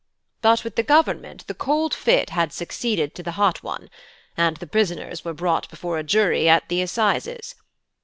[0.41, 3.87] But with the Government the cold fit had succeeded to the hot one;
[4.35, 7.53] and the prisoners were brought before a jury at the assizes.